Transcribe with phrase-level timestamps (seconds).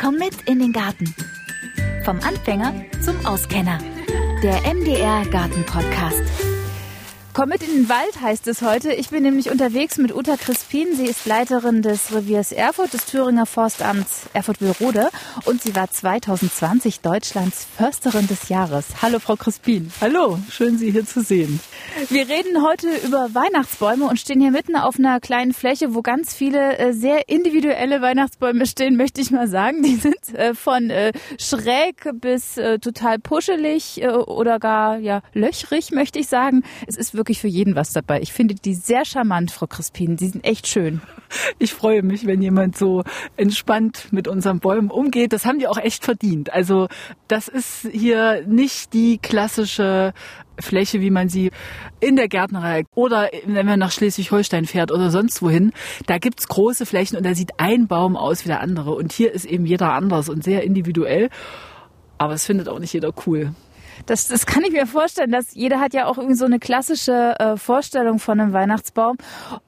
[0.00, 1.12] Komm mit in den Garten.
[2.04, 2.72] Vom Anfänger
[3.04, 3.78] zum Auskenner.
[4.44, 6.22] Der MDR Garten Podcast.
[7.38, 8.92] Komm mit in den Wald heißt es heute.
[8.92, 10.88] Ich bin nämlich unterwegs mit Uta Crispin.
[10.96, 15.10] Sie ist Leiterin des Reviers Erfurt des Thüringer Forstamts Erfurt-Wilrode
[15.44, 18.86] und sie war 2020 Deutschlands Försterin des Jahres.
[19.02, 19.92] Hallo Frau Crispin.
[20.00, 21.60] Hallo, schön Sie hier zu sehen.
[22.10, 26.34] Wir reden heute über Weihnachtsbäume und stehen hier mitten auf einer kleinen Fläche, wo ganz
[26.34, 29.84] viele äh, sehr individuelle Weihnachtsbäume stehen, möchte ich mal sagen.
[29.84, 36.26] Die sind äh, von äh, schräg bis total puschelig oder gar ja löchrig, möchte ich
[36.26, 36.64] sagen.
[36.88, 38.22] Es ist wirklich wirklich für jeden was dabei.
[38.22, 40.16] Ich finde die sehr charmant, Frau Crispin.
[40.16, 41.02] Sie sind echt schön.
[41.58, 43.04] Ich freue mich, wenn jemand so
[43.36, 45.34] entspannt mit unseren Bäumen umgeht.
[45.34, 46.50] Das haben die auch echt verdient.
[46.50, 46.88] Also
[47.28, 50.14] das ist hier nicht die klassische
[50.58, 51.50] Fläche, wie man sie
[52.00, 55.72] in der Gärtnerei oder wenn man nach Schleswig-Holstein fährt oder sonst wohin,
[56.06, 58.94] da gibt's große Flächen und da sieht ein Baum aus wie der andere.
[58.94, 61.28] Und hier ist eben jeder anders und sehr individuell.
[62.16, 63.52] Aber es findet auch nicht jeder cool.
[64.06, 67.34] Das, das kann ich mir vorstellen, dass jeder hat ja auch irgendwie so eine klassische
[67.38, 69.16] äh, Vorstellung von einem Weihnachtsbaum.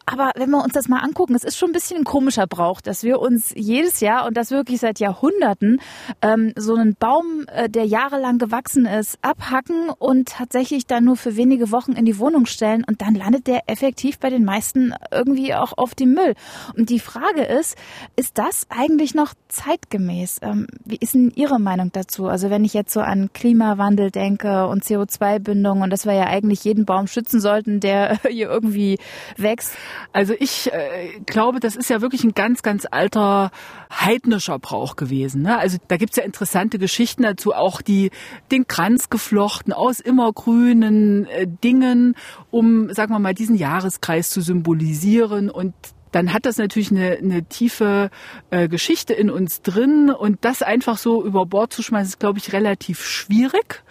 [0.07, 2.81] Aber wenn wir uns das mal angucken, es ist schon ein bisschen ein komischer Brauch,
[2.81, 5.81] dass wir uns jedes Jahr und das wirklich seit Jahrhunderten
[6.23, 11.37] ähm, so einen Baum, äh, der jahrelang gewachsen ist, abhacken und tatsächlich dann nur für
[11.37, 15.55] wenige Wochen in die Wohnung stellen und dann landet der effektiv bei den meisten irgendwie
[15.55, 16.35] auch auf dem Müll.
[16.77, 17.77] Und die Frage ist,
[18.17, 20.39] ist das eigentlich noch zeitgemäß?
[20.43, 22.27] Ähm, wie ist denn Ihre Meinung dazu?
[22.27, 26.27] Also wenn ich jetzt so an Klimawandel denke, denke und CO2-Bindung und dass wir ja
[26.27, 28.99] eigentlich jeden Baum schützen sollten, der hier irgendwie
[29.37, 29.73] wächst.
[30.13, 33.51] Also ich äh, glaube, das ist ja wirklich ein ganz, ganz alter
[33.91, 35.43] heidnischer Brauch gewesen.
[35.43, 35.59] Ne?
[35.59, 38.11] Also da gibt's ja interessante Geschichten dazu, auch die
[38.51, 42.15] den Kranz geflochten aus immergrünen äh, Dingen,
[42.51, 45.75] um, sagen wir mal, diesen Jahreskreis zu symbolisieren und
[46.13, 48.11] dann hat das natürlich eine, eine tiefe
[48.51, 52.39] äh, Geschichte in uns drin und das einfach so über Bord zu schmeißen, ist, glaube
[52.39, 53.83] ich, relativ schwierig.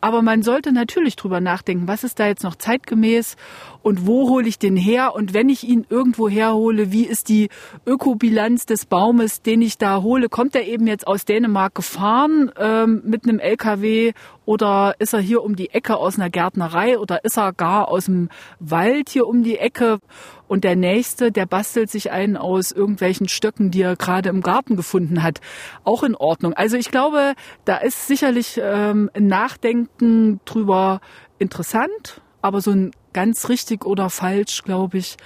[0.00, 3.36] Aber man sollte natürlich drüber nachdenken, was ist da jetzt noch zeitgemäß
[3.82, 5.14] und wo hole ich den her?
[5.14, 7.48] Und wenn ich ihn irgendwo herhole, wie ist die
[7.86, 10.28] Ökobilanz des Baumes, den ich da hole?
[10.28, 14.12] Kommt er eben jetzt aus Dänemark gefahren ähm, mit einem LKW
[14.44, 18.06] oder ist er hier um die Ecke aus einer Gärtnerei oder ist er gar aus
[18.06, 19.98] dem Wald hier um die Ecke?
[20.48, 24.76] Und der nächste, der bastelt sich einen aus irgendwelchen Stöcken, die er gerade im Garten
[24.76, 25.40] gefunden hat.
[25.84, 26.54] Auch in Ordnung.
[26.54, 27.34] Also ich glaube,
[27.64, 31.00] da ist sicherlich ähm, ein Nachdenken drüber
[31.38, 35.16] interessant, aber so ein ganz richtig oder falsch, glaube ich,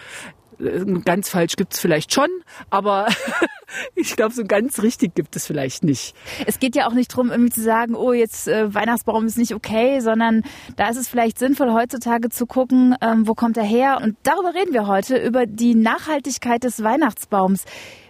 [0.58, 2.30] äh, ganz falsch gibt es vielleicht schon,
[2.70, 3.06] aber
[3.94, 6.14] ich glaube, so ganz richtig gibt es vielleicht nicht.
[6.46, 9.54] Es geht ja auch nicht darum, irgendwie zu sagen, oh, jetzt äh, Weihnachtsbaum ist nicht
[9.54, 10.42] okay, sondern
[10.76, 14.00] da ist es vielleicht sinnvoll, heutzutage zu gucken, ähm, wo kommt er her.
[14.02, 17.66] Und darüber reden wir heute, über die Nachhaltigkeit des Weihnachtsbaums.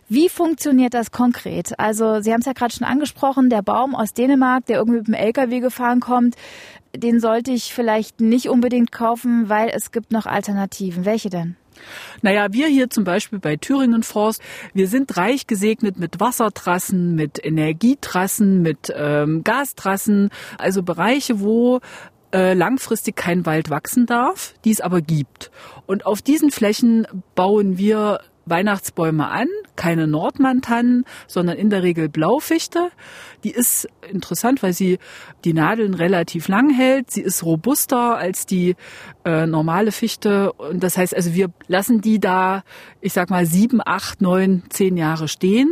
[0.09, 1.79] Wie funktioniert das konkret?
[1.79, 5.09] Also Sie haben es ja gerade schon angesprochen, der Baum aus Dänemark, der irgendwie mit
[5.09, 6.37] dem LKW gefahren kommt,
[6.95, 11.05] den sollte ich vielleicht nicht unbedingt kaufen, weil es gibt noch Alternativen.
[11.05, 11.57] Welche denn?
[12.21, 14.43] Naja, wir hier zum Beispiel bei Thüringen Forst,
[14.75, 21.81] wir sind reich gesegnet mit Wassertrassen, mit Energietrassen, mit ähm, Gastrassen, also Bereiche, wo
[22.33, 25.51] äh, langfristig kein Wald wachsen darf, die es aber gibt.
[25.87, 32.91] Und auf diesen Flächen bauen wir Weihnachtsbäume an, keine Nordmantannen, sondern in der Regel Blaufichte.
[33.45, 34.99] Die ist interessant, weil sie
[35.45, 37.11] die Nadeln relativ lang hält.
[37.11, 38.77] Sie ist robuster als die
[39.25, 40.53] äh, normale Fichte.
[40.53, 42.63] Und das heißt also, wir lassen die da,
[43.01, 45.71] ich sag mal, sieben, acht, neun, zehn Jahre stehen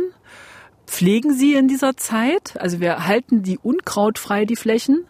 [0.91, 2.59] pflegen sie in dieser Zeit.
[2.59, 5.05] Also wir halten die unkrautfrei, die Flächen.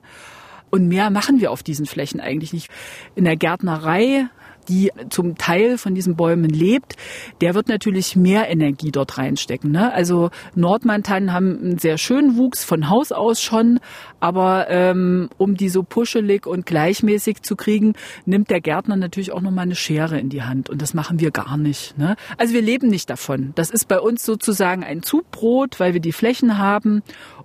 [0.69, 2.69] Und mehr machen wir auf diesen Flächen eigentlich nicht.
[3.16, 4.28] In der Gärtnerei
[4.69, 6.95] die zum Teil von diesen Bäumen lebt,
[7.41, 9.72] der wird natürlich mehr Energie dort reinstecken.
[9.72, 9.94] Ne?
[9.94, 13.79] Also Nordmantanen haben einen sehr schönen Wuchs von Haus aus schon,
[14.19, 17.94] aber ähm, um die so puschelig und gleichmäßig zu kriegen,
[18.25, 21.31] nimmt der Gärtner natürlich auch nochmal eine Schere in die Hand und das machen wir
[21.31, 21.97] gar nicht.
[21.97, 22.16] Ne?
[22.38, 23.51] Also wir leben nicht davon.
[23.55, 27.02] Das ist bei uns sozusagen ein Zugbrot, weil wir die Flächen haben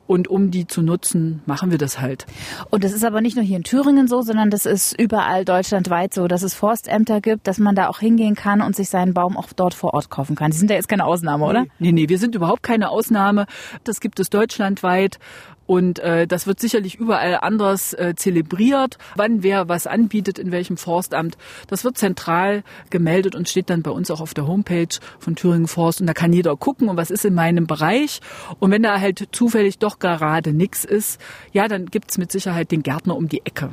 [0.06, 2.26] und um die zu nutzen, machen wir das halt.
[2.70, 6.14] Und das ist aber nicht nur hier in Thüringen so, sondern das ist überall deutschlandweit
[6.14, 9.36] so, dass es Forstämter gibt, dass man da auch hingehen kann und sich seinen Baum
[9.36, 10.52] auch dort vor Ort kaufen kann.
[10.52, 11.66] Sie sind ja jetzt keine Ausnahme, oder?
[11.78, 13.46] Nee, nee, wir sind überhaupt keine Ausnahme.
[13.84, 15.18] Das gibt es deutschlandweit.
[15.66, 20.76] Und äh, das wird sicherlich überall anders äh, zelebriert, wann wer was anbietet, in welchem
[20.76, 21.36] Forstamt.
[21.68, 25.68] Das wird zentral gemeldet und steht dann bei uns auch auf der Homepage von Thüringen
[25.68, 26.00] Forst.
[26.00, 28.20] Und da kann jeder gucken, und was ist in meinem Bereich.
[28.58, 31.20] Und wenn da halt zufällig doch gerade nichts ist,
[31.52, 33.70] ja, dann gibt's mit Sicherheit den Gärtner um die Ecke.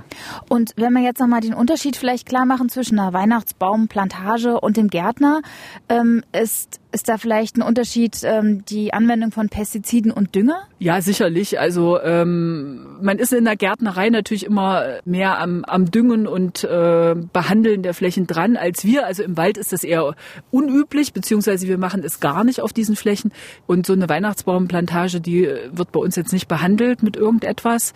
[0.50, 4.88] Und wenn wir jetzt nochmal den Unterschied vielleicht klar machen zwischen einer Weihnachtsbaumplantage und dem
[4.88, 5.42] Gärtner,
[5.90, 10.68] ähm, ist Ist da vielleicht ein Unterschied ähm, die Anwendung von Pestiziden und Dünger?
[10.78, 11.60] Ja, sicherlich.
[11.60, 17.16] Also ähm, man ist in der Gärtnerei natürlich immer mehr am, am Düngen und äh,
[17.34, 19.08] Behandeln der Flächen dran als wir.
[19.08, 20.14] Also im Wald ist das eher
[20.52, 23.32] unüblich, beziehungsweise wir machen es gar nicht auf diesen Flächen.
[23.66, 27.94] Und so eine Weihnachtsbaumplantage, die wird bei uns jetzt nicht behandelt mit irgendetwas.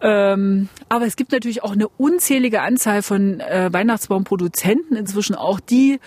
[0.00, 6.00] Ähm, aber es gibt natürlich auch eine unzählige Anzahl von äh, Weihnachtsbaumproduzenten inzwischen auch, die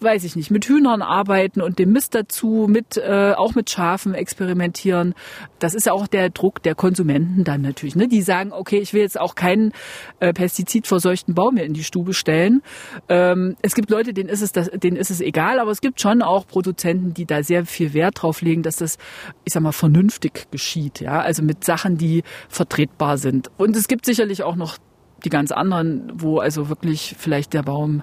[0.00, 4.14] weiß ich nicht, mit Hühnern arbeiten und dem Mist dazu, mit äh, auch mit Schafen
[4.14, 5.14] experimentieren.
[5.58, 7.96] Das ist ja auch der Druck der Konsumenten dann natürlich.
[7.96, 8.06] Ne?
[8.06, 9.72] Die sagen, okay, ich will jetzt auch keinen
[10.20, 12.62] äh, pestizidverseuchten Baum mehr in die Stube stellen.
[13.08, 16.00] Ähm, es gibt Leute, denen ist es das, denen ist es egal, aber es gibt
[16.00, 18.98] schon auch Produzenten, die da sehr viel Wert drauf legen, dass das,
[19.44, 21.00] ich sag mal, vernünftig geschieht.
[21.00, 23.50] Ja, also mit Sachen, die vertretbar sind.
[23.56, 24.76] Und es gibt sicherlich auch noch
[25.24, 28.02] die ganz anderen, wo also wirklich vielleicht der Baum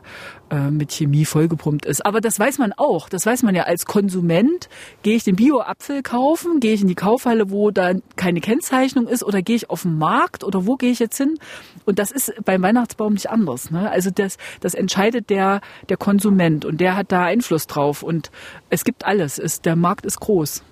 [0.49, 2.05] äh, mit Chemie vollgepumpt ist.
[2.05, 3.07] Aber das weiß man auch.
[3.07, 4.67] Das weiß man ja als Konsument.
[5.03, 6.59] Gehe ich den Bio-Apfel kaufen?
[6.59, 9.23] Gehe ich in die Kaufhalle, wo da keine Kennzeichnung ist?
[9.23, 10.43] Oder gehe ich auf den Markt?
[10.43, 11.37] Oder wo gehe ich jetzt hin?
[11.85, 13.69] Und das ist beim Weihnachtsbaum nicht anders.
[13.69, 13.89] Ne?
[13.89, 18.03] Also das, das entscheidet der, der Konsument und der hat da Einfluss drauf.
[18.03, 18.31] Und
[18.69, 19.37] es gibt alles.
[19.37, 20.63] Es, der Markt ist groß.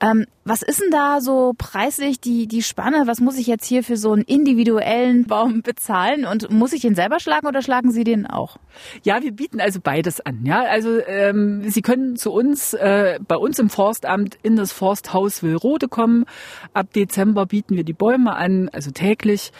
[0.00, 3.02] Ähm, was ist denn da so preislich die, die Spanne?
[3.06, 6.24] Was muss ich jetzt hier für so einen individuellen Baum bezahlen?
[6.24, 8.56] Und muss ich den selber schlagen oder schlagen Sie den auch?
[9.02, 10.44] Ja, wir bieten also beides an.
[10.44, 15.42] Ja, also ähm, Sie können zu uns, äh, bei uns im Forstamt in das Forsthaus
[15.42, 16.24] Willrode kommen.
[16.72, 19.52] Ab Dezember bieten wir die Bäume an, also täglich.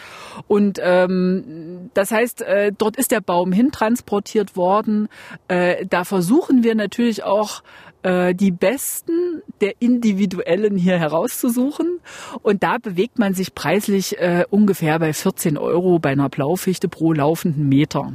[0.47, 5.07] Und ähm, das heißt, äh, dort ist der Baum hintransportiert worden.
[5.47, 7.63] Äh, da versuchen wir natürlich auch
[8.03, 11.99] die besten der individuellen hier herauszusuchen.
[12.41, 17.13] Und da bewegt man sich preislich äh, ungefähr bei 14 Euro bei einer Blaufichte pro
[17.13, 18.13] laufenden Meter.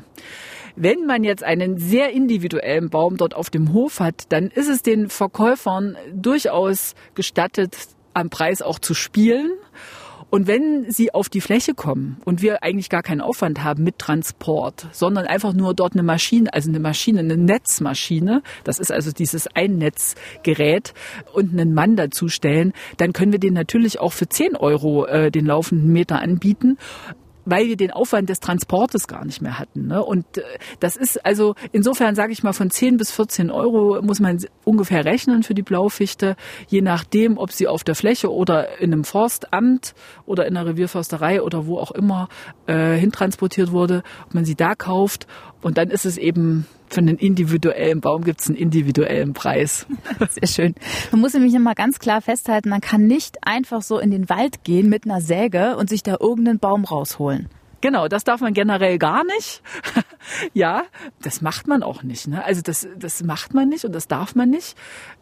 [0.74, 4.82] Wenn man jetzt einen sehr individuellen Baum dort auf dem Hof hat, dann ist es
[4.82, 7.74] den Verkäufern durchaus gestattet,
[8.12, 9.50] am Preis auch zu spielen.
[10.28, 13.98] Und wenn sie auf die Fläche kommen und wir eigentlich gar keinen Aufwand haben mit
[13.98, 19.12] Transport, sondern einfach nur dort eine Maschine, also eine Maschine, eine Netzmaschine, das ist also
[19.12, 20.94] dieses Einnetzgerät
[21.32, 25.30] und einen Mann dazu stellen, dann können wir den natürlich auch für 10 Euro äh,
[25.30, 26.76] den laufenden Meter anbieten
[27.46, 29.86] weil wir den Aufwand des Transportes gar nicht mehr hatten.
[29.86, 30.04] Ne?
[30.04, 30.42] Und äh,
[30.80, 35.04] das ist also insofern sage ich mal von 10 bis 14 Euro muss man ungefähr
[35.06, 39.94] rechnen für die Blaufichte, je nachdem, ob sie auf der Fläche oder in einem Forstamt
[40.26, 42.28] oder in einer Revierförsterei oder wo auch immer
[42.66, 45.26] äh, hintransportiert wurde, ob man sie da kauft.
[45.62, 49.86] Und dann ist es eben für einen individuellen Baum gibt es einen individuellen Preis.
[50.30, 50.74] Sehr schön.
[51.10, 54.64] Man muss nämlich nochmal ganz klar festhalten, man kann nicht einfach so in den Wald
[54.64, 57.48] gehen mit einer Säge und sich da irgendeinen Baum rausholen.
[57.80, 59.62] Genau, das darf man generell gar nicht.
[60.54, 60.84] ja,
[61.22, 62.26] das macht man auch nicht.
[62.26, 62.42] Ne?
[62.44, 64.76] Also das, das macht man nicht und das darf man nicht.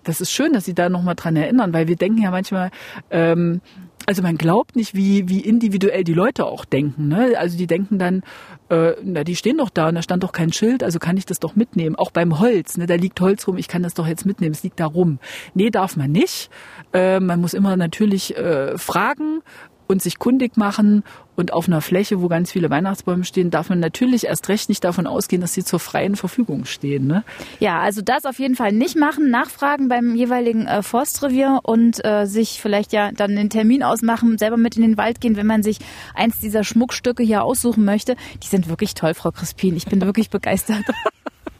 [0.04, 2.70] Das ist schön, dass Sie da nochmal dran erinnern, weil wir denken ja manchmal,
[3.10, 3.60] ähm,
[4.06, 7.08] also man glaubt nicht, wie, wie individuell die Leute auch denken.
[7.08, 7.34] Ne?
[7.38, 8.22] Also die denken dann,
[8.68, 11.26] äh, na, die stehen doch da und da stand doch kein Schild, also kann ich
[11.26, 11.96] das doch mitnehmen.
[11.96, 12.86] Auch beim Holz, ne?
[12.86, 15.18] da liegt Holz rum, ich kann das doch jetzt mitnehmen, es liegt da rum.
[15.54, 16.50] Nee, darf man nicht.
[16.92, 19.40] Äh, man muss immer natürlich äh, fragen,
[19.86, 21.04] und sich kundig machen
[21.36, 24.84] und auf einer Fläche, wo ganz viele Weihnachtsbäume stehen, darf man natürlich erst recht nicht
[24.84, 27.06] davon ausgehen, dass sie zur freien Verfügung stehen.
[27.06, 27.24] Ne?
[27.58, 32.26] Ja, also das auf jeden Fall nicht machen, nachfragen beim jeweiligen äh, Forstrevier und äh,
[32.26, 35.62] sich vielleicht ja dann den Termin ausmachen, selber mit in den Wald gehen, wenn man
[35.62, 35.78] sich
[36.14, 38.16] eins dieser Schmuckstücke hier aussuchen möchte.
[38.42, 39.76] Die sind wirklich toll, Frau Crispin.
[39.76, 40.84] Ich bin wirklich begeistert.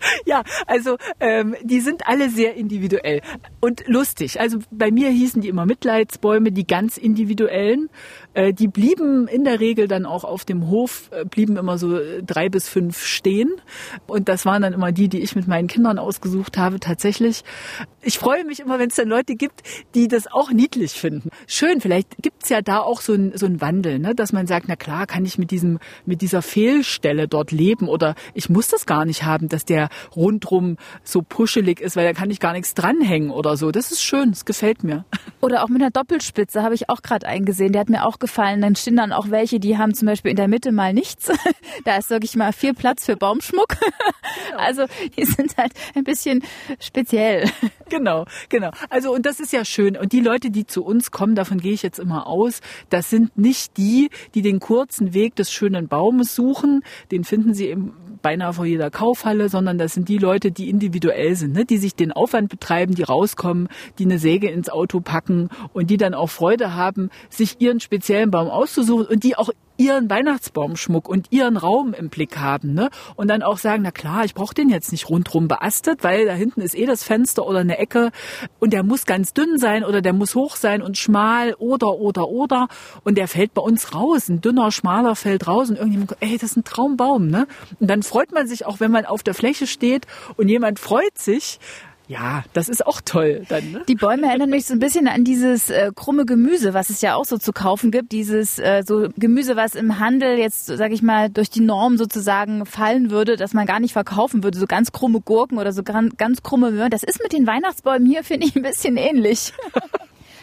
[0.27, 3.21] ja, also ähm, die sind alle sehr individuell
[3.61, 4.41] und lustig.
[4.41, 7.89] Also bei mir hießen die immer Mitleidsbäume, die ganz individuellen.
[8.35, 11.99] Äh, die blieben in der Regel dann auch auf dem Hof, äh, blieben immer so
[12.23, 13.53] drei bis fünf stehen.
[14.07, 17.45] Und das waren dann immer die, die ich mit meinen Kindern ausgesucht habe, tatsächlich.
[18.03, 19.63] Ich freue mich immer, wenn es dann Leute gibt,
[19.95, 21.31] die das auch niedlich finden.
[21.47, 24.15] Schön, vielleicht gibt's ja da auch so ein, so Wandel, ne?
[24.15, 28.15] dass man sagt, na klar, kann ich mit diesem, mit dieser Fehlstelle dort leben oder
[28.35, 32.31] ich muss das gar nicht haben, dass der rundrum so puschelig ist, weil da kann
[32.31, 33.71] ich gar nichts dranhängen oder so.
[33.71, 35.05] Das ist schön, das gefällt mir.
[35.41, 37.73] Oder auch mit einer Doppelspitze habe ich auch gerade eingesehen.
[37.73, 38.63] Der hat mir auch gefallen.
[38.63, 41.31] Dann stehen dann auch welche, die haben zum Beispiel in der Mitte mal nichts.
[41.85, 43.77] da ist wirklich mal viel Platz für Baumschmuck.
[44.49, 44.59] Genau.
[44.59, 44.87] Also
[45.17, 46.43] die sind halt ein bisschen
[46.81, 47.49] speziell.
[47.89, 48.71] Genau, genau.
[48.91, 49.97] Also und das ist ja schön.
[49.97, 52.61] Und die Leute, die zu uns kommen, davon gehe ich jetzt immer aus,
[52.91, 56.83] das sind nicht die, die den kurzen Weg des schönen Baumes suchen.
[57.11, 57.93] Den finden sie im
[58.25, 61.67] beinahe vor jeder Kaufhalle, sondern das sind die Leute, die individuell sind, ne?
[61.67, 65.99] die sich den Aufwand betreiben, die rauskommen, die eine Säge ins Auto packen und die
[65.99, 71.27] dann auch Freude haben, sich ihren speziellen Baum auszusuchen und die auch ihren Weihnachtsbaumschmuck und
[71.31, 72.91] ihren Raum im Blick haben, ne?
[73.17, 76.33] Und dann auch sagen, na klar, ich brauche den jetzt nicht rundrum beastet, weil da
[76.33, 78.11] hinten ist eh das Fenster oder eine Ecke
[78.61, 82.29] und der muss ganz dünn sein oder der muss hoch sein und schmal oder oder
[82.29, 82.69] oder
[83.03, 86.51] und der fällt bei uns raus, ein dünner, schmaler fällt raus und irgendjemand, ey, das
[86.51, 87.47] ist ein Traumbaum, ne?
[87.81, 91.19] Und dann freut man sich auch, wenn man auf der Fläche steht und jemand freut
[91.19, 91.59] sich,
[92.07, 93.73] ja, das ist auch toll dann.
[93.73, 93.83] Ne?
[93.89, 97.15] Die Bäume erinnern mich so ein bisschen an dieses äh, krumme Gemüse, was es ja
[97.15, 98.13] auch so zu kaufen gibt.
[98.13, 102.67] Dieses äh, so Gemüse, was im Handel jetzt, sag ich mal, durch die Norm sozusagen
[102.67, 104.59] fallen würde, dass man gar nicht verkaufen würde.
[104.59, 106.91] So ganz krumme Gurken oder so ganz, ganz krumme Möhren.
[106.91, 109.55] Das ist mit den Weihnachtsbäumen hier, finde ich, ein bisschen ähnlich.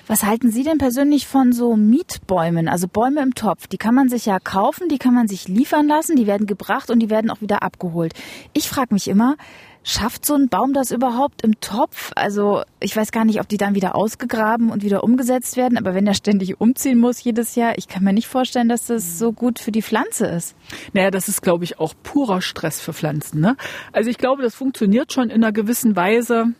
[0.07, 3.67] Was halten Sie denn persönlich von so Mietbäumen, also Bäume im Topf?
[3.67, 6.89] Die kann man sich ja kaufen, die kann man sich liefern lassen, die werden gebracht
[6.89, 8.13] und die werden auch wieder abgeholt.
[8.51, 9.37] Ich frage mich immer,
[9.83, 12.11] Schafft so ein Baum das überhaupt im Topf?
[12.15, 15.95] Also ich weiß gar nicht, ob die dann wieder ausgegraben und wieder umgesetzt werden, aber
[15.95, 19.31] wenn er ständig umziehen muss jedes Jahr, ich kann mir nicht vorstellen, dass das so
[19.31, 20.55] gut für die Pflanze ist.
[20.93, 23.41] Naja, das ist, glaube ich, auch purer Stress für Pflanzen.
[23.41, 23.57] Ne?
[23.91, 26.53] Also ich glaube, das funktioniert schon in einer gewissen Weise.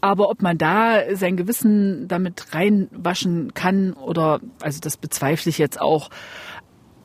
[0.00, 5.80] Aber ob man da sein Gewissen damit reinwaschen kann oder, also das bezweifle ich jetzt
[5.80, 6.10] auch.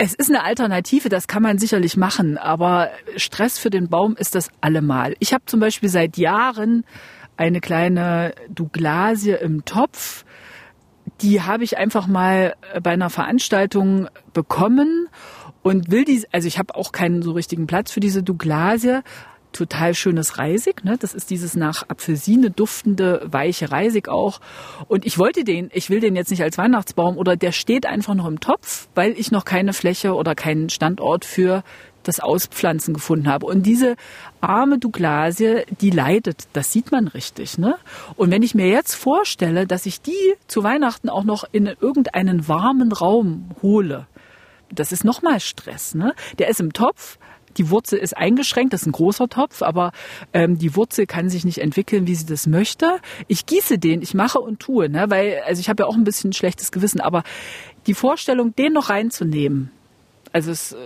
[0.02, 4.34] Es ist eine Alternative, das kann man sicherlich machen, aber Stress für den Baum ist
[4.34, 5.14] das allemal.
[5.20, 6.86] Ich habe zum Beispiel seit Jahren
[7.36, 10.24] eine kleine Douglasie im Topf.
[11.20, 15.10] Die habe ich einfach mal bei einer Veranstaltung bekommen
[15.64, 19.02] und will die, also ich habe auch keinen so richtigen Platz für diese Douglasie,
[19.52, 20.84] total schönes Reisig.
[20.84, 20.98] Ne?
[21.00, 24.40] Das ist dieses nach Apfelsine duftende, weiche Reisig auch.
[24.88, 28.14] Und ich wollte den, ich will den jetzt nicht als Weihnachtsbaum oder der steht einfach
[28.14, 31.64] noch im Topf, weil ich noch keine Fläche oder keinen Standort für
[32.04, 33.46] das Auspflanzen gefunden habe.
[33.46, 33.96] Und diese
[34.42, 36.48] arme Douglasie, die leidet.
[36.54, 37.58] Das sieht man richtig.
[37.58, 37.76] Ne?
[38.16, 42.48] Und wenn ich mir jetzt vorstelle, dass ich die zu Weihnachten auch noch in irgendeinen
[42.48, 44.08] warmen Raum hole,
[44.72, 45.96] das ist nochmal Stress.
[45.96, 46.14] Ne?
[46.38, 47.18] Der ist im Topf,
[47.60, 49.92] die Wurzel ist eingeschränkt, das ist ein großer Topf, aber
[50.34, 53.00] ähm, die Wurzel kann sich nicht entwickeln, wie sie das möchte.
[53.28, 55.06] Ich gieße den, ich mache und tue, ne?
[55.10, 57.24] weil also ich habe ja auch ein bisschen ein schlechtes Gewissen, aber
[57.86, 59.72] die Vorstellung, den noch reinzunehmen,
[60.32, 60.78] also es äh,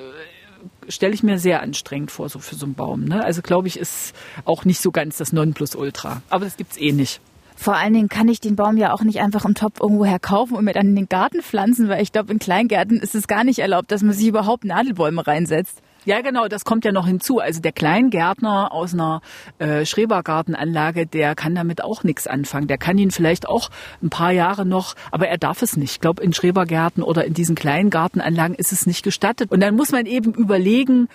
[0.90, 3.06] stelle ich mir sehr anstrengend vor, so für so einen Baum.
[3.06, 3.24] Ne?
[3.24, 4.14] Also glaube ich, ist
[4.46, 6.22] auch nicht so ganz das Nonplusultra.
[6.30, 7.22] Aber das gibt's eh nicht.
[7.56, 10.58] Vor allen Dingen kann ich den Baum ja auch nicht einfach im Topf irgendwo herkaufen
[10.58, 13.44] und mir dann in den Garten pflanzen, weil ich glaube, in Kleingärten ist es gar
[13.44, 15.83] nicht erlaubt, dass man sich überhaupt Nadelbäume reinsetzt.
[16.06, 17.40] Ja, genau, das kommt ja noch hinzu.
[17.40, 19.22] Also der Kleingärtner aus einer
[19.60, 22.68] äh, Schrebergartenanlage, der kann damit auch nichts anfangen.
[22.68, 23.70] Der kann ihn vielleicht auch
[24.02, 25.92] ein paar Jahre noch, aber er darf es nicht.
[25.92, 29.52] Ich glaube, in Schrebergärten oder in diesen kleinen Gartenanlagen ist es nicht gestattet.
[29.52, 31.08] Und dann muss man eben überlegen,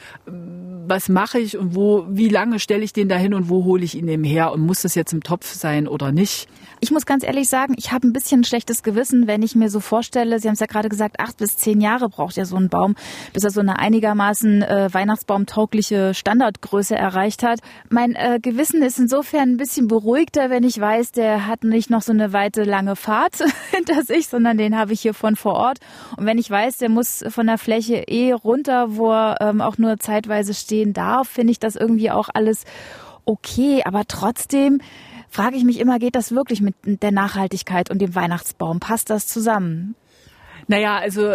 [0.88, 3.95] was mache ich und wo, wie lange stelle ich den dahin und wo hole ich
[3.95, 6.49] ihn eben her und muss das jetzt im Topf sein oder nicht?
[6.80, 9.80] Ich muss ganz ehrlich sagen, ich habe ein bisschen schlechtes Gewissen, wenn ich mir so
[9.80, 12.68] vorstelle, Sie haben es ja gerade gesagt, acht bis zehn Jahre braucht ja so ein
[12.68, 12.95] Baum,
[13.33, 17.61] bis er so eine einigermaßen äh, Weihnachtsbaumtaugliche Standardgröße erreicht hat.
[17.90, 22.02] Mein äh, Gewissen ist insofern ein bisschen beruhigter, wenn ich weiß, der hat nicht noch
[22.02, 23.38] so eine weite, lange Fahrt
[23.70, 25.78] hinter sich, sondern den habe ich hier von vor Ort.
[26.16, 29.78] Und wenn ich weiß, der muss von der Fläche eh runter, wo er ähm, auch
[29.78, 32.64] nur zeitweise stehen darf, finde ich das irgendwie auch alles
[33.25, 33.82] okay.
[33.85, 34.80] Aber trotzdem
[35.28, 38.80] frage ich mich immer, geht das wirklich mit der Nachhaltigkeit und dem Weihnachtsbaum?
[38.80, 39.94] Passt das zusammen?
[40.66, 41.35] Naja, also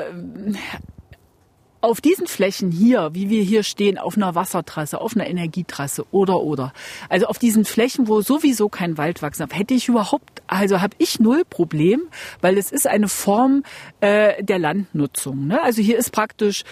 [1.84, 6.40] auf diesen Flächen hier, wie wir hier stehen, auf einer Wassertrasse, auf einer Energietrasse oder
[6.40, 6.72] oder,
[7.10, 10.96] also auf diesen Flächen, wo sowieso kein Wald wachsen darf, hätte ich überhaupt, also habe
[10.98, 12.04] ich null Problem,
[12.40, 13.64] weil es ist eine Form
[14.00, 15.46] äh, der Landnutzung.
[15.48, 15.62] Ne?
[15.62, 16.64] Also hier ist praktisch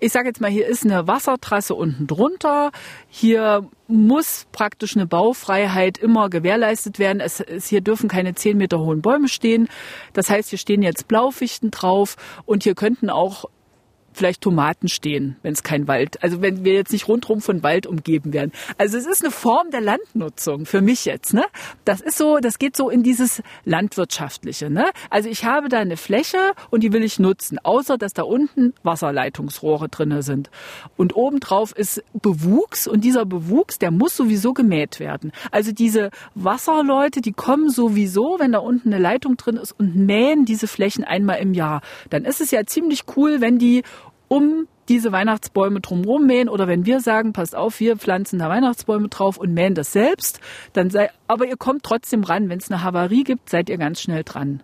[0.00, 2.72] ich sage jetzt mal, hier ist eine Wassertrasse unten drunter.
[3.08, 7.20] Hier muss praktisch eine Baufreiheit immer gewährleistet werden.
[7.20, 9.66] Es, es, hier dürfen keine zehn Meter hohen Bäume stehen.
[10.12, 13.46] Das heißt, hier stehen jetzt Blaufichten drauf und hier könnten auch
[14.14, 17.86] vielleicht Tomaten stehen, wenn es kein Wald, also wenn wir jetzt nicht rundherum von Wald
[17.86, 18.52] umgeben werden.
[18.78, 21.44] Also es ist eine Form der Landnutzung für mich jetzt, ne?
[21.84, 24.86] Das ist so, das geht so in dieses landwirtschaftliche, ne?
[25.10, 26.38] Also ich habe da eine Fläche
[26.70, 30.50] und die will ich nutzen, außer dass da unten Wasserleitungsrohre drinne sind.
[30.96, 35.32] Und obendrauf ist Bewuchs und dieser Bewuchs, der muss sowieso gemäht werden.
[35.50, 40.44] Also diese Wasserleute, die kommen sowieso, wenn da unten eine Leitung drin ist und mähen
[40.44, 41.80] diese Flächen einmal im Jahr.
[42.10, 43.82] Dann ist es ja ziemlich cool, wenn die
[44.28, 49.08] um diese Weihnachtsbäume drumherum mähen oder wenn wir sagen, passt auf, wir pflanzen da Weihnachtsbäume
[49.08, 50.40] drauf und mähen das selbst,
[50.74, 52.50] dann sei, aber ihr kommt trotzdem ran.
[52.50, 54.62] Wenn es eine Havarie gibt, seid ihr ganz schnell dran.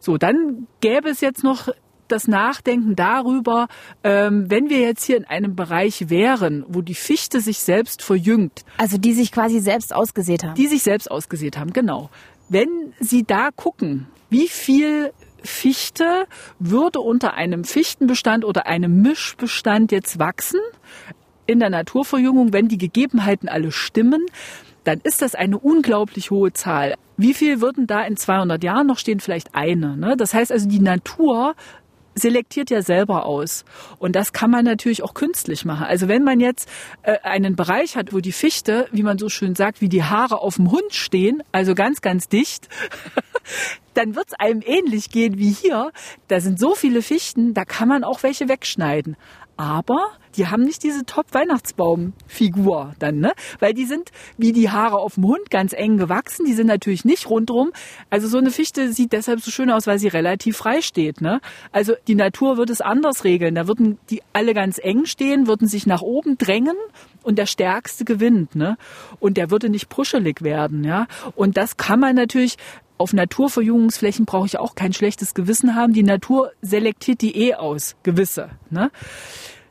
[0.00, 1.68] So, dann gäbe es jetzt noch
[2.08, 3.68] das Nachdenken darüber,
[4.04, 8.66] ähm, wenn wir jetzt hier in einem Bereich wären, wo die Fichte sich selbst verjüngt.
[8.76, 10.54] Also die sich quasi selbst ausgesät haben.
[10.54, 12.10] Die sich selbst ausgesät haben, genau
[12.52, 15.12] wenn Sie da gucken, wie viel
[15.44, 16.26] Fichte
[16.58, 20.60] würde unter einem Fichtenbestand oder einem Mischbestand jetzt wachsen
[21.46, 24.26] in der Naturverjüngung, wenn die Gegebenheiten alle stimmen,
[24.84, 26.94] dann ist das eine unglaublich hohe Zahl.
[27.16, 29.20] Wie viel würden da in 200 Jahren noch stehen?
[29.20, 29.96] Vielleicht eine.
[29.96, 30.16] Ne?
[30.16, 31.54] Das heißt also, die Natur
[32.14, 33.64] selektiert ja selber aus.
[33.98, 35.84] Und das kann man natürlich auch künstlich machen.
[35.84, 36.68] Also wenn man jetzt
[37.02, 40.40] äh, einen Bereich hat, wo die Fichte, wie man so schön sagt, wie die Haare
[40.40, 42.68] auf dem Hund stehen, also ganz, ganz dicht,
[43.94, 45.92] dann wird es einem ähnlich gehen wie hier.
[46.28, 49.16] Da sind so viele Fichten, da kann man auch welche wegschneiden.
[49.56, 53.32] Aber die haben nicht diese Top-Weihnachtsbaum-Figur dann, ne?
[53.60, 56.46] Weil die sind wie die Haare auf dem Hund ganz eng gewachsen.
[56.46, 57.70] Die sind natürlich nicht rundrum.
[58.08, 61.40] Also so eine Fichte sieht deshalb so schön aus, weil sie relativ frei steht, ne?
[61.70, 63.54] Also die Natur wird es anders regeln.
[63.54, 66.76] Da würden die alle ganz eng stehen, würden sich nach oben drängen
[67.22, 68.78] und der Stärkste gewinnt, ne?
[69.20, 71.06] Und der würde nicht puschelig werden, ja?
[71.36, 72.56] Und das kann man natürlich
[73.02, 75.92] auf Naturverjüngungsflächen brauche ich auch kein schlechtes Gewissen haben.
[75.92, 78.50] Die Natur selektiert die eh aus, gewisse.
[78.70, 78.90] Ne?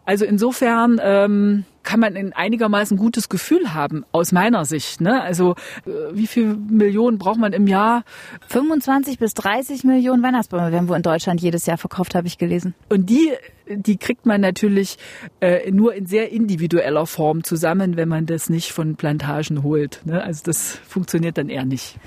[0.03, 4.99] Also insofern ähm, kann man ein einigermaßen gutes Gefühl haben, aus meiner Sicht.
[4.99, 5.21] Ne?
[5.21, 8.03] Also äh, wie viel Millionen braucht man im Jahr?
[8.49, 12.73] 25 bis 30 Millionen Weihnachtsbäume werden wohl in Deutschland jedes Jahr verkauft, habe ich gelesen.
[12.89, 13.31] Und die
[13.77, 14.97] die kriegt man natürlich
[15.39, 20.01] äh, nur in sehr individueller Form zusammen, wenn man das nicht von Plantagen holt.
[20.05, 20.23] Ne?
[20.23, 21.97] Also das funktioniert dann eher nicht.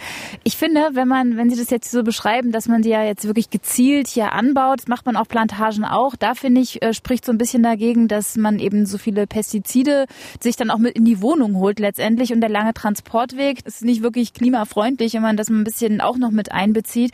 [0.42, 3.26] Ich finde, wenn man, wenn Sie das jetzt so beschreiben, dass man die ja jetzt
[3.26, 6.16] wirklich gezielt hier anbaut, macht man auf Plantagen auch.
[6.16, 10.06] Da finde ich, äh, spricht so ein bisschen dagegen, dass man eben so viele Pestizide
[10.40, 14.02] sich dann auch mit in die Wohnung holt letztendlich und der lange Transportweg ist nicht
[14.02, 17.12] wirklich klimafreundlich, wenn man das ein bisschen auch noch mit einbezieht.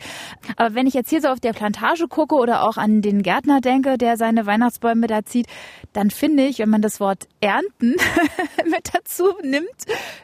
[0.57, 3.61] Aber wenn ich jetzt hier so auf der Plantage gucke oder auch an den Gärtner
[3.61, 5.47] denke, der seine seine Weihnachtsbäume da zieht,
[5.93, 7.95] dann finde ich, wenn man das Wort ernten
[8.65, 9.67] mit dazu nimmt,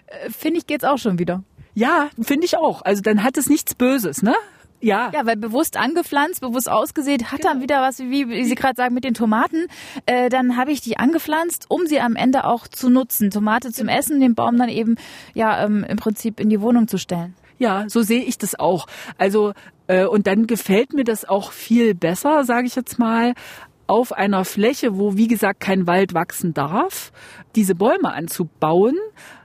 [0.08, 1.44] äh, finde ich, geht's auch schon wieder.
[1.74, 2.82] Ja, finde ich auch.
[2.82, 4.36] Also dann hat es nichts Böses, ne?
[4.80, 5.12] Ja.
[5.12, 7.54] Ja, weil bewusst angepflanzt, bewusst ausgesät, hat genau.
[7.54, 9.68] dann wieder was, wie, wie Sie gerade sagen, mit den Tomaten.
[10.06, 13.32] Äh, dann habe ich die angepflanzt, um sie am Ende auch zu nutzen.
[13.32, 13.98] Tomate zum genau.
[13.98, 14.96] Essen, den Baum dann eben
[15.34, 17.36] ja ähm, im Prinzip in die Wohnung zu stellen.
[17.60, 18.86] Ja, so sehe ich das auch.
[19.18, 19.54] Also
[19.88, 23.34] äh, und dann gefällt mir das auch viel besser, sage ich jetzt mal,
[23.88, 27.12] auf einer Fläche, wo wie gesagt kein Wald wachsen darf,
[27.56, 28.96] diese Bäume anzubauen,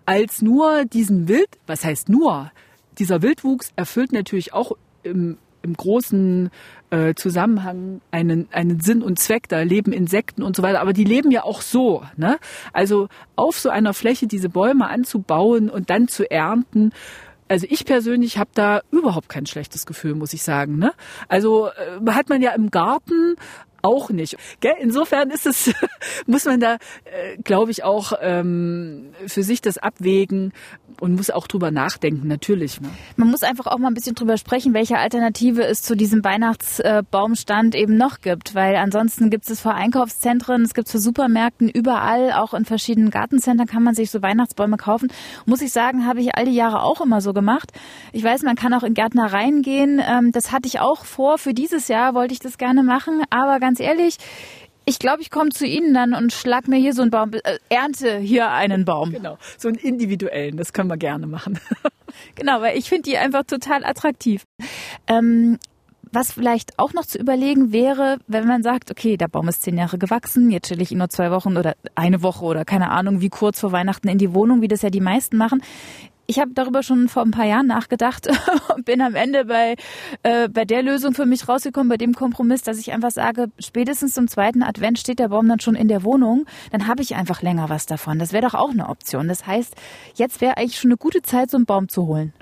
[0.05, 2.51] als nur diesen Wild, was heißt nur,
[2.99, 6.51] dieser Wildwuchs erfüllt natürlich auch im, im großen
[6.90, 9.49] äh, Zusammenhang einen, einen Sinn und Zweck.
[9.49, 12.03] Da leben Insekten und so weiter, aber die leben ja auch so.
[12.16, 12.38] Ne?
[12.73, 16.93] Also auf so einer Fläche diese Bäume anzubauen und dann zu ernten,
[17.49, 20.79] also ich persönlich habe da überhaupt kein schlechtes Gefühl, muss ich sagen.
[20.79, 20.93] Ne?
[21.29, 23.37] Also äh, hat man ja im Garten
[23.83, 24.37] auch nicht.
[24.61, 24.75] Gell?
[24.81, 25.73] Insofern ist es,
[26.27, 30.53] muss man da, äh, glaube ich, auch ähm, für sich das abwägen
[31.01, 32.81] und muss auch drüber nachdenken, natürlich.
[32.81, 32.88] Ne?
[33.16, 37.75] Man muss einfach auch mal ein bisschen drüber sprechen, welche Alternative es zu diesem Weihnachtsbaumstand
[37.75, 42.33] eben noch gibt, weil ansonsten gibt es vor Einkaufszentren, es gibt es für Supermärkten, überall,
[42.33, 45.09] auch in verschiedenen Gartencentern kann man sich so Weihnachtsbäume kaufen.
[45.47, 47.73] Muss ich sagen, habe ich all die Jahre auch immer so gemacht.
[48.12, 50.01] Ich weiß, man kann auch in Gärtnereien gehen.
[50.05, 51.38] Ähm, das hatte ich auch vor.
[51.38, 54.19] Für dieses Jahr wollte ich das gerne machen, aber ganz ganz ehrlich,
[54.85, 57.59] ich glaube, ich komme zu Ihnen dann und schlag mir hier so einen Baum, äh,
[57.71, 59.13] ernte hier einen Baum.
[59.13, 61.59] Genau, so einen individuellen, das können wir gerne machen.
[62.35, 64.45] genau, weil ich finde die einfach total attraktiv.
[65.07, 65.59] Ähm,
[66.15, 69.79] was vielleicht auch noch zu überlegen wäre, wenn man sagt, okay, der Baum ist zehn
[69.79, 73.23] Jahre gewachsen, jetzt stelle ich ihn nur zwei Wochen oder eine Woche oder keine Ahnung,
[73.23, 75.63] wie kurz vor Weihnachten in die Wohnung, wie das ja die meisten machen
[76.27, 78.29] ich habe darüber schon vor ein paar Jahren nachgedacht
[78.75, 79.77] und bin am Ende bei,
[80.23, 84.15] äh, bei der Lösung für mich rausgekommen, bei dem Kompromiss, dass ich einfach sage, spätestens
[84.15, 87.43] zum zweiten Advent steht der Baum dann schon in der Wohnung, dann habe ich einfach
[87.43, 88.19] länger was davon.
[88.19, 89.29] Das wäre doch auch eine Option.
[89.29, 89.75] Das heißt,
[90.15, 92.33] jetzt wäre eigentlich schon eine gute Zeit, so einen Baum zu holen.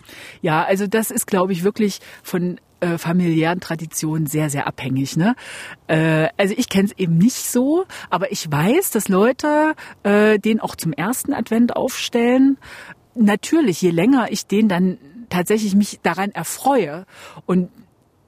[0.42, 5.16] Ja, also das ist, glaube ich, wirklich von äh, familiären Traditionen sehr, sehr abhängig.
[5.16, 5.34] Ne?
[5.86, 10.60] Äh, also ich kenne es eben nicht so, aber ich weiß, dass Leute äh, den
[10.60, 12.58] auch zum ersten Advent aufstellen
[13.20, 17.06] natürlich, je länger ich den dann tatsächlich mich daran erfreue
[17.46, 17.70] und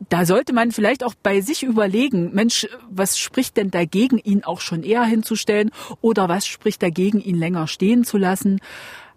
[0.08, 4.60] da sollte man vielleicht auch bei sich überlegen, Mensch, was spricht denn dagegen, ihn auch
[4.60, 8.60] schon eher hinzustellen oder was spricht dagegen, ihn länger stehen zu lassen?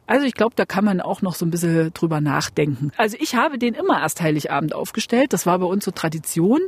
[0.07, 2.91] Also ich glaube, da kann man auch noch so ein bisschen drüber nachdenken.
[2.97, 6.61] Also ich habe den immer erst Heiligabend aufgestellt, das war bei uns so Tradition.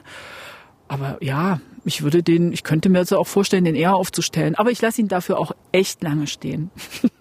[0.88, 4.56] Aber ja, ich würde den, ich könnte mir also auch vorstellen, den eher aufzustellen.
[4.56, 6.72] Aber ich lasse ihn dafür auch echt lange stehen.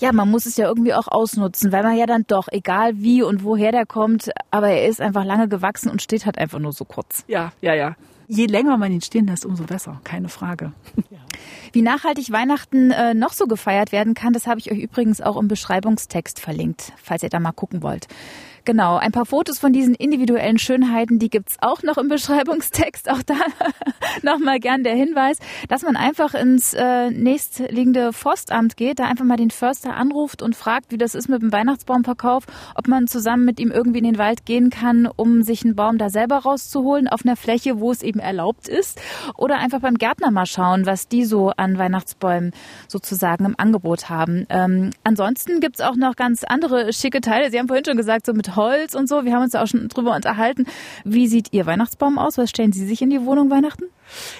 [0.00, 3.22] ja, man muss es ja irgendwie auch ausnutzen, weil man ja dann doch, egal wie
[3.22, 6.72] und woher der kommt, aber er ist einfach lange gewachsen und steht halt einfach nur
[6.72, 7.24] so kurz.
[7.28, 7.96] Ja, ja, ja.
[8.26, 10.72] Je länger man ihn stehen lässt, umso besser, keine Frage.
[11.72, 15.36] Wie nachhaltig Weihnachten äh, noch so gefeiert werden kann, das habe ich euch übrigens auch
[15.36, 18.06] im Beschreibungstext verlinkt, falls ihr da mal gucken wollt.
[18.64, 23.10] Genau, ein paar Fotos von diesen individuellen Schönheiten, die gibt's auch noch im Beschreibungstext.
[23.10, 23.34] Auch da
[24.22, 29.36] nochmal gern der Hinweis, dass man einfach ins äh, nächstliegende Forstamt geht, da einfach mal
[29.36, 32.44] den Förster anruft und fragt, wie das ist mit dem Weihnachtsbaumverkauf,
[32.74, 35.96] ob man zusammen mit ihm irgendwie in den Wald gehen kann, um sich einen Baum
[35.96, 39.00] da selber rauszuholen auf einer Fläche, wo es eben erlaubt ist.
[39.36, 42.52] Oder einfach beim Gärtner mal schauen, was die so an Weihnachtsbäumen
[42.88, 44.46] sozusagen im Angebot haben.
[44.50, 47.50] Ähm, ansonsten gibt's auch noch ganz andere schicke Teile.
[47.50, 49.24] Sie haben vorhin schon gesagt, so mit Holz und so.
[49.24, 50.66] Wir haben uns da auch schon drüber unterhalten.
[51.04, 52.38] Wie sieht Ihr Weihnachtsbaum aus?
[52.38, 53.84] Was stellen Sie sich in die Wohnung Weihnachten?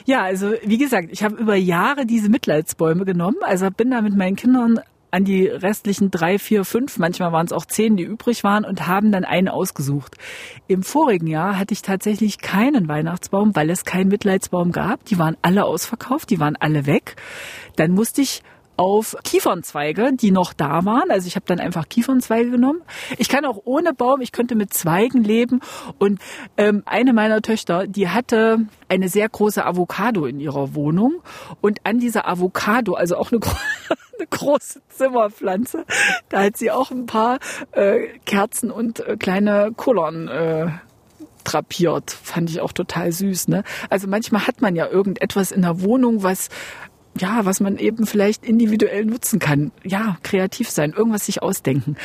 [0.04, 3.38] Ja, also wie gesagt, ich habe über Jahre diese Mitleidsbäume genommen.
[3.42, 7.52] Also bin da mit meinen Kindern an die restlichen drei, vier, fünf, manchmal waren es
[7.52, 10.16] auch zehn, die übrig waren und haben dann einen ausgesucht.
[10.68, 15.04] Im vorigen Jahr hatte ich tatsächlich keinen Weihnachtsbaum, weil es keinen Mitleidsbaum gab.
[15.06, 17.16] Die waren alle ausverkauft, die waren alle weg.
[17.76, 18.42] Dann musste ich
[18.80, 21.10] auf Kiefernzweige, die noch da waren.
[21.10, 22.80] Also ich habe dann einfach Kiefernzweige genommen.
[23.18, 25.60] Ich kann auch ohne Baum, ich könnte mit Zweigen leben.
[25.98, 26.18] Und
[26.56, 31.20] ähm, eine meiner Töchter, die hatte eine sehr große Avocado in ihrer Wohnung.
[31.60, 33.42] Und an dieser Avocado, also auch eine,
[34.18, 35.84] eine große Zimmerpflanze,
[36.30, 37.38] da hat sie auch ein paar
[37.72, 40.68] äh, Kerzen und äh, kleine Kullern äh,
[41.44, 42.12] drapiert.
[42.12, 43.48] Fand ich auch total süß.
[43.48, 43.62] Ne?
[43.90, 46.48] Also manchmal hat man ja irgendetwas in der Wohnung, was
[47.18, 49.72] ja, was man eben vielleicht individuell nutzen kann.
[49.84, 51.96] Ja, kreativ sein, irgendwas sich ausdenken.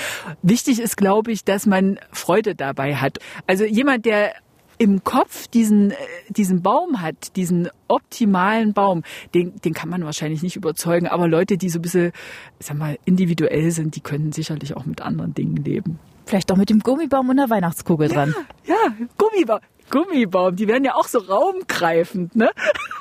[0.42, 3.20] Wichtig ist, glaube ich, dass man Freude dabei hat.
[3.48, 4.34] Also jemand, der
[4.78, 5.96] im Kopf diesen, äh,
[6.30, 11.08] diesen Baum hat, diesen optimalen Baum, den, den kann man wahrscheinlich nicht überzeugen.
[11.08, 12.12] Aber Leute, die so ein bisschen,
[12.60, 16.00] sag mal, individuell sind, die können sicherlich auch mit anderen Dingen leben.
[16.26, 18.34] Vielleicht auch mit dem Gummibaum und der Weihnachtskugel dran.
[18.66, 18.76] Ja,
[19.18, 19.60] Gummibaum.
[19.90, 22.52] Gummibaum, die werden ja auch so raumgreifend, ne?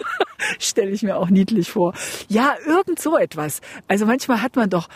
[0.59, 1.95] Stelle ich mir auch niedlich vor.
[2.29, 3.61] Ja, irgend so etwas.
[3.89, 4.89] Also manchmal hat man doch,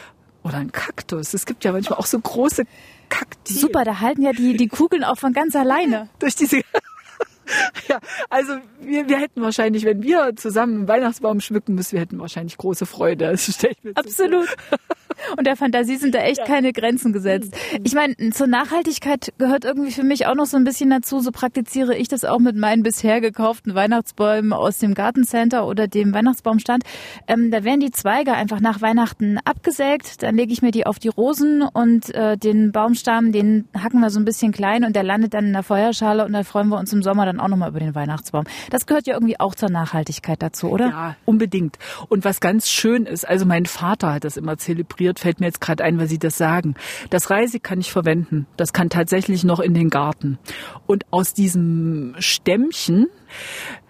[0.42, 1.34] oder ein Kaktus.
[1.34, 2.64] Es gibt ja manchmal auch so große
[3.08, 3.56] Kakteen.
[3.56, 6.08] Super, da halten ja die, die Kugeln auch von ganz alleine.
[6.18, 6.62] Durch diese
[7.88, 7.98] ja,
[8.30, 12.56] also wir, wir hätten wahrscheinlich, wenn wir zusammen einen Weihnachtsbaum schmücken müssen, wir hätten wahrscheinlich
[12.56, 13.30] große Freude.
[13.30, 14.48] Das stelle ich mir Absolut.
[15.36, 16.44] Und der Fantasie sind da echt ja.
[16.44, 17.54] keine Grenzen gesetzt.
[17.82, 21.20] Ich meine, zur Nachhaltigkeit gehört irgendwie für mich auch noch so ein bisschen dazu.
[21.20, 26.14] So praktiziere ich das auch mit meinen bisher gekauften Weihnachtsbäumen aus dem Gartencenter oder dem
[26.14, 26.84] Weihnachtsbaumstand.
[27.26, 30.22] Ähm, da werden die Zweige einfach nach Weihnachten abgesägt.
[30.22, 34.10] Dann lege ich mir die auf die Rosen und äh, den Baumstamm, den hacken wir
[34.10, 36.78] so ein bisschen klein und der landet dann in der Feuerschale und da freuen wir
[36.78, 38.44] uns im Sommer dann dann auch nochmal über den Weihnachtsbaum.
[38.70, 40.88] Das gehört ja irgendwie auch zur Nachhaltigkeit dazu, oder?
[40.88, 41.78] Ja, unbedingt.
[42.08, 45.60] Und was ganz schön ist, also mein Vater hat das immer zelebriert, fällt mir jetzt
[45.60, 46.74] gerade ein, weil Sie das sagen.
[47.10, 48.46] Das Reisig kann ich verwenden.
[48.56, 50.38] Das kann tatsächlich noch in den Garten.
[50.86, 53.06] Und aus diesem Stämmchen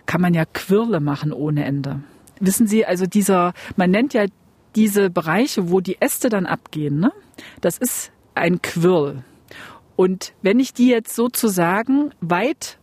[0.06, 2.00] kann man ja Quirle machen ohne Ende.
[2.40, 4.26] Wissen Sie, also dieser, man nennt ja
[4.76, 7.12] diese Bereiche, wo die Äste dann abgehen, ne?
[7.61, 9.24] Das ist ein Quirl.
[9.96, 12.77] Und wenn ich die jetzt sozusagen weit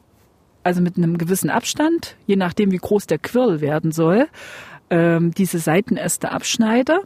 [0.65, 4.27] also mit einem gewissen Abstand, je nachdem wie groß der Quirl werden soll,
[4.89, 7.01] ähm, diese Seitenäste abschneide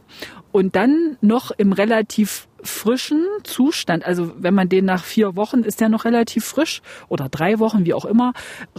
[0.50, 5.80] und dann noch im relativ frischen Zustand, also wenn man den nach vier Wochen, ist
[5.80, 8.32] der noch relativ frisch oder drei Wochen, wie auch immer,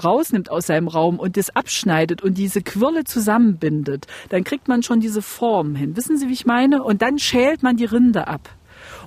[0.04, 5.00] rausnimmt aus seinem Raum und das abschneidet und diese Quirle zusammenbindet, dann kriegt man schon
[5.00, 5.96] diese Form hin.
[5.96, 6.84] Wissen Sie, wie ich meine?
[6.84, 8.50] Und dann schält man die Rinde ab.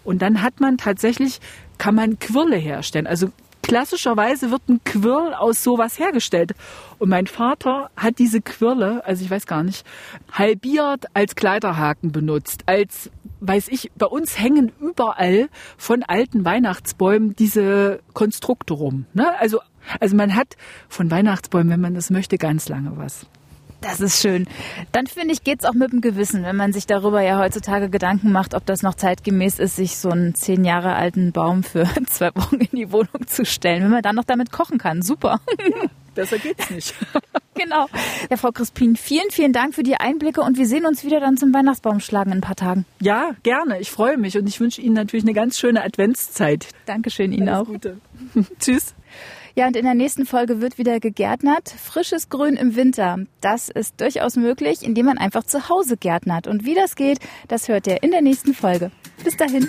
[0.05, 1.41] Und dann hat man tatsächlich,
[1.79, 3.07] kann man Quirle herstellen.
[3.07, 3.31] Also
[3.67, 6.53] klassischerweise wird ein Quirl aus sowas hergestellt.
[6.99, 9.85] Und mein Vater hat diese Quirle, also ich weiß gar nicht,
[10.31, 18.01] halbiert als Kleiderhaken benutzt, als weiß ich, bei uns hängen überall von alten Weihnachtsbäumen diese
[18.15, 19.07] Konstrukte rum.
[19.13, 19.39] Ne?
[19.39, 19.61] Also,
[20.01, 20.57] also man hat
[20.89, 23.27] von Weihnachtsbäumen, wenn man das möchte, ganz lange was.
[23.85, 24.47] Das ist schön.
[24.93, 28.33] Dann finde ich, geht's auch mit dem Gewissen, wenn man sich darüber ja heutzutage Gedanken
[28.33, 32.31] macht, ob das noch zeitgemäß ist, sich so einen zehn Jahre alten Baum für zwei
[32.35, 35.03] Wochen in die Wohnung zu stellen, wenn man dann noch damit kochen kann.
[35.03, 35.39] Super.
[35.59, 36.95] Ja, besser geht's nicht.
[37.55, 37.87] genau.
[38.31, 41.37] Ja, Frau Crispin, vielen, vielen Dank für die Einblicke und wir sehen uns wieder dann
[41.37, 42.87] zum Weihnachtsbaumschlagen in ein paar Tagen.
[43.01, 43.81] Ja, gerne.
[43.81, 46.69] Ich freue mich und ich wünsche Ihnen natürlich eine ganz schöne Adventszeit.
[46.87, 47.73] Dankeschön Ihnen Alles auch.
[47.73, 47.99] Gute.
[48.59, 48.95] Tschüss.
[49.57, 51.69] Ja, und in der nächsten Folge wird wieder gegärtnert.
[51.69, 53.19] Frisches Grün im Winter.
[53.41, 56.49] Das ist durchaus möglich, indem man einfach zu Hause gärtnert.
[56.49, 58.91] Und wie das geht, das hört ihr in der nächsten Folge.
[59.23, 59.69] Bis dahin.